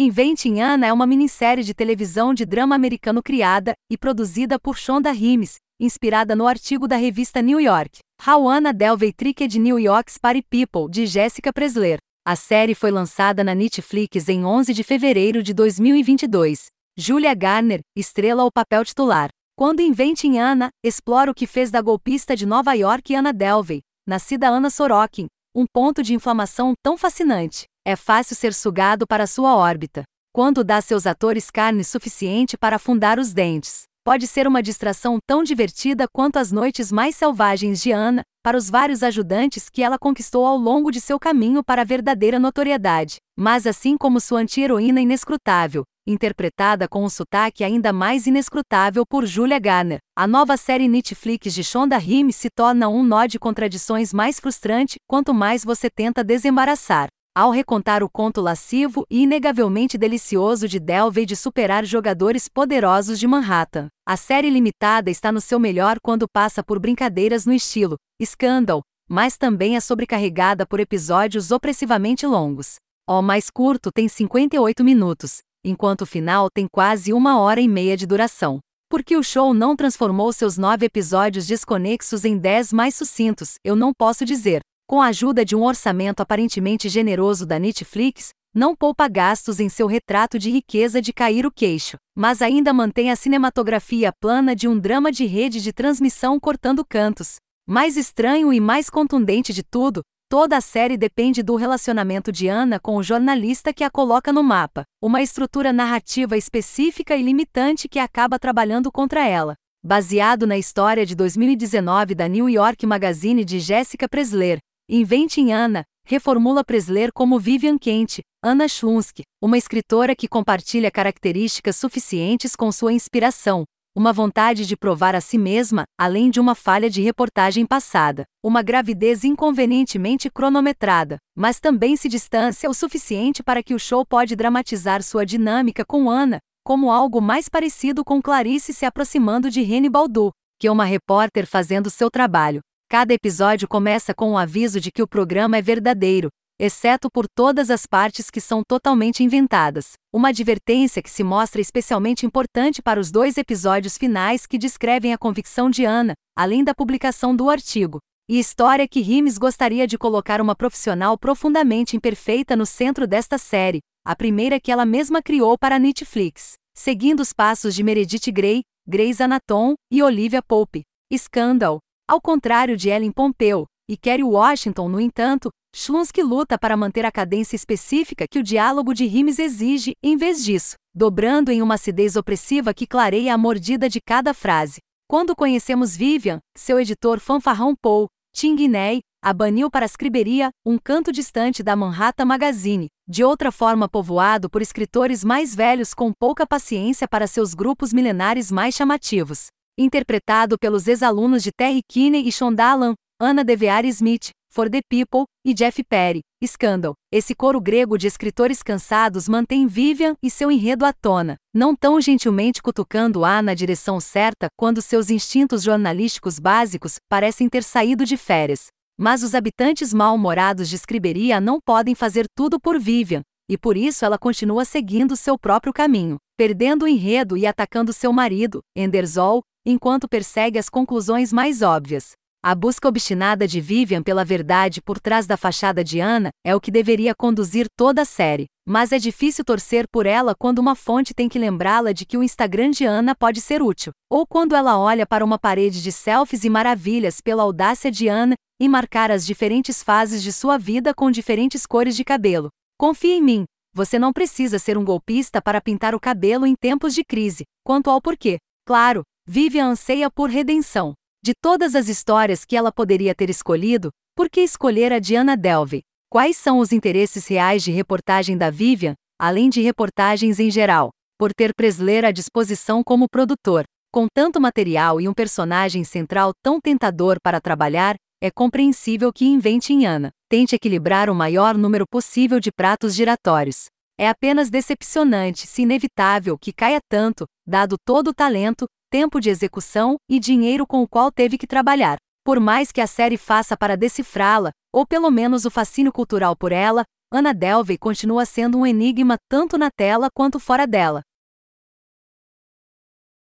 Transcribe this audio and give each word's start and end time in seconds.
Inventing 0.00 0.60
Anna 0.60 0.86
é 0.86 0.92
uma 0.92 1.08
minissérie 1.08 1.64
de 1.64 1.74
televisão 1.74 2.32
de 2.32 2.46
drama 2.46 2.72
americano 2.72 3.20
criada 3.20 3.72
e 3.90 3.98
produzida 3.98 4.56
por 4.56 4.78
Shonda 4.78 5.10
Rhimes, 5.10 5.56
inspirada 5.80 6.36
no 6.36 6.46
artigo 6.46 6.86
da 6.86 6.94
revista 6.94 7.42
New 7.42 7.60
York. 7.60 7.98
How 8.24 8.48
Anna 8.48 8.72
Delvey 8.72 9.12
Tricked 9.12 9.58
New 9.58 9.76
York's 9.76 10.16
Party 10.16 10.40
People, 10.40 10.88
de 10.88 11.04
Jessica 11.04 11.52
Presler. 11.52 11.98
A 12.24 12.36
série 12.36 12.76
foi 12.76 12.92
lançada 12.92 13.42
na 13.42 13.56
Netflix 13.56 14.28
em 14.28 14.44
11 14.44 14.72
de 14.72 14.84
fevereiro 14.84 15.42
de 15.42 15.52
2022. 15.52 16.66
Julia 16.96 17.34
Garner 17.34 17.80
estrela 17.96 18.44
o 18.44 18.52
papel 18.52 18.84
titular. 18.84 19.30
Quando 19.56 19.82
Inventing 19.82 20.38
Anna 20.38 20.68
explora 20.80 21.28
o 21.28 21.34
que 21.34 21.44
fez 21.44 21.72
da 21.72 21.82
golpista 21.82 22.36
de 22.36 22.46
Nova 22.46 22.72
York 22.72 23.16
Anna 23.16 23.32
Delvey, 23.32 23.80
nascida 24.06 24.48
Anna 24.48 24.70
Sorokin, 24.70 25.26
um 25.52 25.64
ponto 25.66 26.04
de 26.04 26.14
inflamação 26.14 26.72
tão 26.84 26.96
fascinante. 26.96 27.64
É 27.90 27.96
fácil 27.96 28.36
ser 28.36 28.52
sugado 28.52 29.06
para 29.06 29.26
sua 29.26 29.56
órbita. 29.56 30.02
Quando 30.30 30.62
dá 30.62 30.78
seus 30.78 31.06
atores 31.06 31.50
carne 31.50 31.82
suficiente 31.82 32.54
para 32.54 32.76
afundar 32.76 33.18
os 33.18 33.32
dentes. 33.32 33.84
Pode 34.04 34.26
ser 34.26 34.46
uma 34.46 34.62
distração 34.62 35.16
tão 35.26 35.42
divertida 35.42 36.06
quanto 36.12 36.38
as 36.38 36.52
noites 36.52 36.92
mais 36.92 37.16
selvagens 37.16 37.80
de 37.80 37.90
Ana, 37.90 38.20
para 38.44 38.58
os 38.58 38.68
vários 38.68 39.02
ajudantes 39.02 39.70
que 39.70 39.82
ela 39.82 39.98
conquistou 39.98 40.44
ao 40.44 40.58
longo 40.58 40.90
de 40.90 41.00
seu 41.00 41.18
caminho 41.18 41.64
para 41.64 41.80
a 41.80 41.84
verdadeira 41.84 42.38
notoriedade. 42.38 43.16
Mas 43.34 43.66
assim 43.66 43.96
como 43.96 44.20
sua 44.20 44.40
anti-heroína 44.40 45.00
inescrutável, 45.00 45.82
interpretada 46.06 46.86
com 46.86 47.02
um 47.02 47.08
sotaque 47.08 47.64
ainda 47.64 47.90
mais 47.90 48.26
inescrutável 48.26 49.06
por 49.08 49.24
Julia 49.24 49.58
Garner. 49.58 49.98
A 50.14 50.26
nova 50.26 50.58
série 50.58 50.88
Netflix 50.88 51.54
de 51.54 51.64
Shonda 51.64 51.96
Rhimes 51.96 52.36
se 52.36 52.50
torna 52.54 52.86
um 52.90 53.02
nó 53.02 53.24
de 53.24 53.38
contradições 53.38 54.12
mais 54.12 54.38
frustrante 54.38 54.98
quanto 55.08 55.32
mais 55.32 55.64
você 55.64 55.88
tenta 55.88 56.22
desembaraçar. 56.22 57.08
Ao 57.38 57.52
recontar 57.52 58.02
o 58.02 58.10
conto 58.10 58.40
lascivo 58.40 59.06
e 59.08 59.22
inegavelmente 59.22 59.96
delicioso 59.96 60.66
de 60.66 60.80
Delvey 60.80 61.24
de 61.24 61.36
superar 61.36 61.84
jogadores 61.84 62.48
poderosos 62.48 63.16
de 63.16 63.28
Manhattan, 63.28 63.86
a 64.04 64.16
série 64.16 64.50
limitada 64.50 65.08
está 65.08 65.30
no 65.30 65.40
seu 65.40 65.60
melhor 65.60 66.00
quando 66.02 66.26
passa 66.28 66.64
por 66.64 66.80
brincadeiras 66.80 67.46
no 67.46 67.52
estilo 67.52 67.94
Scandal, 68.20 68.82
mas 69.08 69.36
também 69.36 69.76
é 69.76 69.80
sobrecarregada 69.80 70.66
por 70.66 70.80
episódios 70.80 71.52
opressivamente 71.52 72.26
longos. 72.26 72.74
O 73.08 73.22
mais 73.22 73.50
curto 73.50 73.92
tem 73.92 74.08
58 74.08 74.82
minutos, 74.82 75.38
enquanto 75.64 76.00
o 76.00 76.06
final 76.06 76.48
tem 76.52 76.66
quase 76.66 77.12
uma 77.12 77.38
hora 77.38 77.60
e 77.60 77.68
meia 77.68 77.96
de 77.96 78.04
duração. 78.04 78.58
Porque 78.90 79.16
o 79.16 79.22
show 79.22 79.54
não 79.54 79.76
transformou 79.76 80.32
seus 80.32 80.58
nove 80.58 80.86
episódios 80.86 81.46
desconexos 81.46 82.24
em 82.24 82.36
dez 82.36 82.72
mais 82.72 82.96
sucintos, 82.96 83.54
eu 83.62 83.76
não 83.76 83.92
posso 83.96 84.24
dizer. 84.24 84.60
Com 84.90 85.02
a 85.02 85.08
ajuda 85.08 85.44
de 85.44 85.54
um 85.54 85.64
orçamento 85.64 86.20
aparentemente 86.20 86.88
generoso 86.88 87.44
da 87.44 87.58
Netflix, 87.58 88.30
não 88.54 88.74
poupa 88.74 89.06
gastos 89.06 89.60
em 89.60 89.68
seu 89.68 89.86
retrato 89.86 90.38
de 90.38 90.50
riqueza 90.50 91.02
de 91.02 91.12
cair 91.12 91.44
o 91.44 91.52
queixo, 91.52 91.98
mas 92.16 92.40
ainda 92.40 92.72
mantém 92.72 93.10
a 93.10 93.16
cinematografia 93.16 94.10
plana 94.18 94.56
de 94.56 94.66
um 94.66 94.78
drama 94.78 95.12
de 95.12 95.26
rede 95.26 95.60
de 95.60 95.74
transmissão 95.74 96.40
cortando 96.40 96.82
cantos. 96.88 97.36
Mais 97.68 97.98
estranho 97.98 98.50
e 98.50 98.58
mais 98.58 98.88
contundente 98.88 99.52
de 99.52 99.62
tudo, 99.62 100.00
Toda 100.30 100.58
a 100.58 100.60
série 100.60 100.98
depende 100.98 101.42
do 101.42 101.56
relacionamento 101.56 102.30
de 102.30 102.48
Anna 102.48 102.78
com 102.78 102.96
o 102.96 103.02
jornalista 103.02 103.72
que 103.72 103.82
a 103.82 103.88
coloca 103.88 104.30
no 104.30 104.42
mapa, 104.42 104.84
uma 105.02 105.22
estrutura 105.22 105.72
narrativa 105.72 106.36
específica 106.36 107.16
e 107.16 107.22
limitante 107.22 107.88
que 107.88 107.98
acaba 107.98 108.38
trabalhando 108.38 108.92
contra 108.92 109.26
ela. 109.26 109.54
Baseado 109.82 110.46
na 110.46 110.58
história 110.58 111.06
de 111.06 111.14
2019 111.14 112.14
da 112.14 112.28
New 112.28 112.46
York 112.46 112.84
Magazine 112.84 113.42
de 113.42 113.58
Jessica 113.58 114.06
Presler, 114.06 114.58
Inventing 114.90 115.52
Anna, 115.52 115.84
reformula 116.06 116.64
Presler 116.64 117.12
como 117.12 117.38
Vivian 117.38 117.76
Kent, 117.76 118.20
Anna 118.42 118.66
Schlunsky, 118.66 119.22
uma 119.38 119.58
escritora 119.58 120.16
que 120.16 120.26
compartilha 120.26 120.90
características 120.90 121.76
suficientes 121.76 122.56
com 122.56 122.72
sua 122.72 122.90
inspiração, 122.90 123.64
uma 123.94 124.14
vontade 124.14 124.64
de 124.64 124.74
provar 124.78 125.14
a 125.14 125.20
si 125.20 125.36
mesma, 125.36 125.84
além 126.00 126.30
de 126.30 126.40
uma 126.40 126.54
falha 126.54 126.88
de 126.88 127.02
reportagem 127.02 127.66
passada, 127.66 128.24
uma 128.42 128.62
gravidez 128.62 129.24
inconvenientemente 129.24 130.30
cronometrada, 130.30 131.18
mas 131.36 131.60
também 131.60 131.94
se 131.94 132.08
distancia 132.08 132.70
o 132.70 132.72
suficiente 132.72 133.42
para 133.42 133.62
que 133.62 133.74
o 133.74 133.78
show 133.78 134.06
pode 134.06 134.34
dramatizar 134.34 135.02
sua 135.02 135.26
dinâmica 135.26 135.84
com 135.84 136.08
Ana, 136.08 136.38
como 136.64 136.90
algo 136.90 137.20
mais 137.20 137.46
parecido 137.46 138.02
com 138.02 138.22
Clarice 138.22 138.72
se 138.72 138.86
aproximando 138.86 139.50
de 139.50 139.60
Rene 139.60 139.90
Baldu, 139.90 140.30
que 140.58 140.66
é 140.66 140.72
uma 140.72 140.86
repórter 140.86 141.46
fazendo 141.46 141.90
seu 141.90 142.10
trabalho. 142.10 142.60
Cada 142.90 143.12
episódio 143.12 143.68
começa 143.68 144.14
com 144.14 144.30
um 144.30 144.38
aviso 144.38 144.80
de 144.80 144.90
que 144.90 145.02
o 145.02 145.06
programa 145.06 145.58
é 145.58 145.62
verdadeiro, 145.62 146.30
exceto 146.58 147.10
por 147.10 147.26
todas 147.28 147.68
as 147.68 147.84
partes 147.84 148.30
que 148.30 148.40
são 148.40 148.62
totalmente 148.66 149.22
inventadas. 149.22 149.92
Uma 150.10 150.30
advertência 150.30 151.02
que 151.02 151.10
se 151.10 151.22
mostra 151.22 151.60
especialmente 151.60 152.24
importante 152.24 152.80
para 152.80 152.98
os 152.98 153.10
dois 153.10 153.36
episódios 153.36 153.98
finais 153.98 154.46
que 154.46 154.56
descrevem 154.56 155.12
a 155.12 155.18
convicção 155.18 155.68
de 155.68 155.84
Ana, 155.84 156.14
além 156.34 156.64
da 156.64 156.74
publicação 156.74 157.36
do 157.36 157.50
artigo. 157.50 157.98
E 158.26 158.38
história 158.38 158.88
que 158.88 159.02
Rimes 159.02 159.36
gostaria 159.36 159.86
de 159.86 159.98
colocar 159.98 160.40
uma 160.40 160.56
profissional 160.56 161.18
profundamente 161.18 161.94
imperfeita 161.94 162.56
no 162.56 162.64
centro 162.64 163.06
desta 163.06 163.36
série, 163.36 163.80
a 164.02 164.16
primeira 164.16 164.58
que 164.58 164.72
ela 164.72 164.86
mesma 164.86 165.20
criou 165.20 165.58
para 165.58 165.76
a 165.76 165.78
Netflix, 165.78 166.54
seguindo 166.74 167.20
os 167.20 167.34
passos 167.34 167.74
de 167.74 167.82
Meredith 167.82 168.32
Grey, 168.32 168.62
Grey's 168.88 169.20
Anatomy 169.20 169.74
e 169.92 170.02
Olivia 170.02 170.40
Pope. 170.42 170.84
Scandal. 171.14 171.80
Ao 172.08 172.22
contrário 172.22 172.74
de 172.74 172.88
Ellen 172.88 173.12
Pompeu 173.12 173.66
e 173.86 173.94
Kerry 173.94 174.24
Washington, 174.24 174.88
no 174.88 174.98
entanto, 174.98 175.50
Schlunsky 175.76 176.22
luta 176.22 176.58
para 176.58 176.74
manter 176.74 177.04
a 177.04 177.12
cadência 177.12 177.54
específica 177.54 178.24
que 178.26 178.38
o 178.38 178.42
diálogo 178.42 178.94
de 178.94 179.04
rimes 179.04 179.38
exige, 179.38 179.92
em 180.02 180.16
vez 180.16 180.42
disso, 180.42 180.76
dobrando 180.94 181.52
em 181.52 181.60
uma 181.60 181.74
acidez 181.74 182.16
opressiva 182.16 182.72
que 182.72 182.86
clareia 182.86 183.34
a 183.34 183.38
mordida 183.38 183.90
de 183.90 184.00
cada 184.00 184.32
frase. 184.32 184.78
Quando 185.06 185.36
conhecemos 185.36 185.94
Vivian, 185.94 186.38
seu 186.56 186.80
editor 186.80 187.20
fanfarrão 187.20 187.74
Paul, 187.76 188.06
Tinguinei, 188.34 189.00
a 189.22 189.34
baniu 189.34 189.70
para 189.70 189.84
a 189.84 189.86
escriberia, 189.86 190.48
um 190.64 190.78
canto 190.78 191.12
distante 191.12 191.62
da 191.62 191.76
Manhattan 191.76 192.24
Magazine, 192.24 192.88
de 193.06 193.22
outra 193.22 193.52
forma 193.52 193.86
povoado 193.86 194.48
por 194.48 194.62
escritores 194.62 195.22
mais 195.22 195.54
velhos 195.54 195.92
com 195.92 196.10
pouca 196.18 196.46
paciência 196.46 197.06
para 197.06 197.26
seus 197.26 197.52
grupos 197.52 197.92
milenares 197.92 198.50
mais 198.50 198.74
chamativos. 198.74 199.48
Interpretado 199.80 200.58
pelos 200.58 200.88
ex-alunos 200.88 201.40
de 201.40 201.52
Terry 201.52 201.82
Kinney 201.88 202.26
e 202.26 202.32
Shondalan, 202.32 202.94
Anna 203.20 203.44
DeVere 203.44 203.86
Smith, 203.86 204.30
For 204.52 204.68
the 204.68 204.80
People, 204.90 205.22
e 205.46 205.54
Jeff 205.54 205.84
Perry, 205.84 206.18
Scandal. 206.44 206.94
Esse 207.12 207.32
coro 207.32 207.60
grego 207.60 207.96
de 207.96 208.08
escritores 208.08 208.60
cansados 208.60 209.28
mantém 209.28 209.68
Vivian 209.68 210.16
e 210.20 210.28
seu 210.28 210.50
enredo 210.50 210.84
à 210.84 210.92
tona, 210.92 211.36
não 211.54 211.76
tão 211.76 212.00
gentilmente 212.00 212.60
cutucando-a 212.60 213.40
na 213.40 213.54
direção 213.54 214.00
certa 214.00 214.48
quando 214.58 214.82
seus 214.82 215.10
instintos 215.10 215.62
jornalísticos 215.62 216.40
básicos 216.40 216.96
parecem 217.08 217.48
ter 217.48 217.62
saído 217.62 218.04
de 218.04 218.16
férias. 218.16 218.66
Mas 218.98 219.22
os 219.22 219.32
habitantes 219.32 219.94
mal-humorados 219.94 220.68
de 220.68 220.74
Escriberia 220.74 221.40
não 221.40 221.60
podem 221.64 221.94
fazer 221.94 222.26
tudo 222.36 222.58
por 222.58 222.80
Vivian, 222.80 223.22
e 223.48 223.56
por 223.56 223.76
isso 223.76 224.04
ela 224.04 224.18
continua 224.18 224.64
seguindo 224.64 225.14
seu 225.14 225.38
próprio 225.38 225.72
caminho, 225.72 226.18
perdendo 226.38 226.84
o 226.84 226.88
enredo 226.88 227.36
e 227.36 227.44
atacando 227.44 227.92
seu 227.92 228.12
marido, 228.12 228.60
Enderzol, 228.76 229.42
enquanto 229.66 230.08
persegue 230.08 230.56
as 230.56 230.68
conclusões 230.68 231.32
mais 231.32 231.62
óbvias. 231.62 232.12
A 232.40 232.54
busca 232.54 232.86
obstinada 232.86 233.48
de 233.48 233.60
Vivian 233.60 234.04
pela 234.04 234.24
verdade 234.24 234.80
por 234.80 235.00
trás 235.00 235.26
da 235.26 235.36
fachada 235.36 235.82
de 235.82 236.00
Anna 236.00 236.30
é 236.46 236.54
o 236.54 236.60
que 236.60 236.70
deveria 236.70 237.12
conduzir 237.12 237.66
toda 237.76 238.02
a 238.02 238.04
série, 238.04 238.46
mas 238.64 238.92
é 238.92 239.00
difícil 239.00 239.44
torcer 239.44 239.88
por 239.90 240.06
ela 240.06 240.32
quando 240.32 240.60
uma 240.60 240.76
fonte 240.76 241.12
tem 241.12 241.28
que 241.28 241.40
lembrá-la 241.40 241.90
de 241.90 242.06
que 242.06 242.16
o 242.16 242.22
Instagram 242.22 242.70
de 242.70 242.84
Anna 242.84 243.16
pode 243.16 243.40
ser 243.40 243.60
útil, 243.60 243.90
ou 244.08 244.24
quando 244.24 244.54
ela 244.54 244.78
olha 244.78 245.04
para 245.04 245.24
uma 245.24 245.40
parede 245.40 245.82
de 245.82 245.90
selfies 245.90 246.44
e 246.44 246.48
maravilhas 246.48 247.20
pela 247.20 247.42
audácia 247.42 247.90
de 247.90 248.08
Anna 248.08 248.36
e 248.60 248.68
marcar 248.68 249.10
as 249.10 249.26
diferentes 249.26 249.82
fases 249.82 250.22
de 250.22 250.32
sua 250.32 250.56
vida 250.56 250.94
com 250.94 251.10
diferentes 251.10 251.66
cores 251.66 251.96
de 251.96 252.04
cabelo. 252.04 252.48
Confie 252.78 253.14
em 253.14 253.20
mim, 253.20 253.44
você 253.74 253.98
não 253.98 254.12
precisa 254.12 254.58
ser 254.58 254.76
um 254.76 254.84
golpista 254.84 255.40
para 255.40 255.60
pintar 255.60 255.94
o 255.94 256.00
cabelo 256.00 256.46
em 256.46 256.54
tempos 256.54 256.94
de 256.94 257.04
crise. 257.04 257.44
Quanto 257.64 257.90
ao 257.90 258.00
porquê, 258.00 258.38
claro, 258.66 259.02
Vivian 259.26 259.66
anseia 259.66 260.10
por 260.10 260.30
redenção. 260.30 260.94
De 261.22 261.32
todas 261.40 261.74
as 261.74 261.88
histórias 261.88 262.44
que 262.44 262.56
ela 262.56 262.72
poderia 262.72 263.14
ter 263.14 263.28
escolhido, 263.28 263.90
por 264.16 264.30
que 264.30 264.40
escolher 264.40 264.92
a 264.92 264.98
Diana 264.98 265.36
Delvey? 265.36 265.82
Quais 266.10 266.36
são 266.36 266.58
os 266.58 266.72
interesses 266.72 267.26
reais 267.26 267.62
de 267.62 267.70
reportagem 267.70 268.36
da 268.36 268.50
Vivian, 268.50 268.94
além 269.18 269.50
de 269.50 269.60
reportagens 269.60 270.40
em 270.40 270.50
geral? 270.50 270.90
Por 271.18 271.32
ter 271.34 271.52
Presler 271.54 272.04
à 272.04 272.10
disposição 272.10 272.82
como 272.82 273.08
produtor, 273.08 273.64
com 273.92 274.06
tanto 274.12 274.40
material 274.40 275.00
e 275.00 275.08
um 275.08 275.12
personagem 275.12 275.84
central 275.84 276.32
tão 276.42 276.60
tentador 276.60 277.18
para 277.22 277.40
trabalhar, 277.40 277.96
é 278.20 278.30
compreensível 278.30 279.12
que 279.12 279.24
invente 279.24 279.72
em 279.72 279.86
Ana. 279.86 280.10
Tente 280.28 280.54
equilibrar 280.54 281.08
o 281.08 281.14
maior 281.14 281.56
número 281.56 281.86
possível 281.86 282.40
de 282.40 282.50
pratos 282.50 282.94
giratórios. 282.94 283.66
É 283.98 284.08
apenas 284.08 284.50
decepcionante, 284.50 285.46
se 285.46 285.62
inevitável, 285.62 286.36
que 286.38 286.52
caia 286.52 286.80
tanto, 286.88 287.26
dado 287.46 287.76
todo 287.84 288.08
o 288.08 288.14
talento, 288.14 288.66
tempo 288.90 289.20
de 289.20 289.30
execução 289.30 289.96
e 290.08 290.18
dinheiro 290.18 290.66
com 290.66 290.82
o 290.82 290.88
qual 290.88 291.10
teve 291.10 291.38
que 291.38 291.46
trabalhar. 291.46 291.98
Por 292.24 292.40
mais 292.40 292.70
que 292.72 292.80
a 292.80 292.86
série 292.86 293.16
faça 293.16 293.56
para 293.56 293.76
decifrá-la, 293.76 294.50
ou 294.72 294.86
pelo 294.86 295.10
menos 295.10 295.44
o 295.44 295.50
fascínio 295.50 295.92
cultural 295.92 296.36
por 296.36 296.52
ela, 296.52 296.84
Anna 297.12 297.32
Delvey 297.32 297.78
continua 297.78 298.26
sendo 298.26 298.58
um 298.58 298.66
enigma 298.66 299.16
tanto 299.30 299.56
na 299.56 299.70
tela 299.70 300.08
quanto 300.12 300.38
fora 300.38 300.66
dela. 300.66 301.02